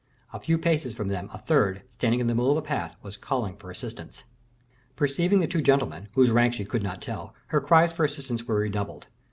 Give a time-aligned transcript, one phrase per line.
[0.33, 3.17] A few paces from them, a third, standing in the middle of the path, was
[3.17, 4.23] calling for assistance.
[4.95, 8.55] Perceiving the two gentlemen, whose rank she could not tell, her cries for assistance were
[8.55, 9.05] redoubled.